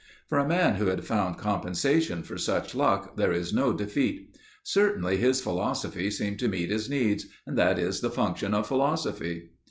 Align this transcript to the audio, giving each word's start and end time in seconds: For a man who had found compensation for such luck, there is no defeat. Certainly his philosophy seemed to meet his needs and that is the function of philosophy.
For 0.27 0.39
a 0.39 0.47
man 0.47 0.77
who 0.77 0.87
had 0.87 1.05
found 1.05 1.37
compensation 1.37 2.23
for 2.23 2.35
such 2.35 2.73
luck, 2.73 3.17
there 3.17 3.31
is 3.31 3.53
no 3.53 3.71
defeat. 3.71 4.35
Certainly 4.63 5.17
his 5.17 5.41
philosophy 5.41 6.09
seemed 6.09 6.39
to 6.39 6.47
meet 6.49 6.71
his 6.71 6.89
needs 6.89 7.27
and 7.45 7.55
that 7.55 7.77
is 7.77 8.01
the 8.01 8.09
function 8.09 8.55
of 8.55 8.65
philosophy. 8.65 9.51